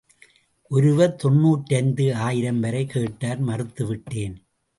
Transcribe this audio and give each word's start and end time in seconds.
ஒருவர் 0.71 1.13
தொன்னூற்றைந்து 1.23 2.05
ஆயிரம்வரை 2.27 2.85
கேட்டார் 2.85 3.39
மறுத்து 3.39 3.85
விட்டேன். 3.85 4.35